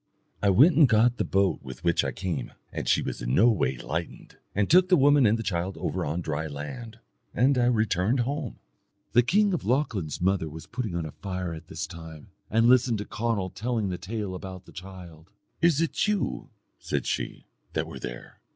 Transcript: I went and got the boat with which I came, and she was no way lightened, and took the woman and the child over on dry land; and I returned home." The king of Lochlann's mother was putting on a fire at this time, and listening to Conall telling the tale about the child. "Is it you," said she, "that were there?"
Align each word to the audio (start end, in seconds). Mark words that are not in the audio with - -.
I 0.41 0.49
went 0.49 0.75
and 0.75 0.89
got 0.89 1.17
the 1.17 1.23
boat 1.23 1.61
with 1.61 1.83
which 1.83 2.03
I 2.03 2.11
came, 2.11 2.53
and 2.73 2.89
she 2.89 3.03
was 3.03 3.21
no 3.21 3.51
way 3.51 3.77
lightened, 3.77 4.35
and 4.55 4.67
took 4.67 4.89
the 4.89 4.97
woman 4.97 5.27
and 5.27 5.37
the 5.37 5.43
child 5.43 5.77
over 5.77 6.03
on 6.03 6.21
dry 6.21 6.47
land; 6.47 6.97
and 7.35 7.55
I 7.55 7.65
returned 7.67 8.21
home." 8.21 8.57
The 9.11 9.21
king 9.21 9.53
of 9.53 9.63
Lochlann's 9.63 10.19
mother 10.19 10.49
was 10.49 10.65
putting 10.65 10.95
on 10.95 11.05
a 11.05 11.11
fire 11.11 11.53
at 11.53 11.67
this 11.67 11.85
time, 11.85 12.31
and 12.49 12.65
listening 12.65 12.97
to 12.97 13.05
Conall 13.05 13.51
telling 13.53 13.89
the 13.89 13.99
tale 13.99 14.33
about 14.33 14.65
the 14.65 14.71
child. 14.71 15.29
"Is 15.61 15.81
it 15.81 16.07
you," 16.07 16.49
said 16.79 17.05
she, 17.05 17.45
"that 17.73 17.85
were 17.85 17.99
there?" 17.99 18.39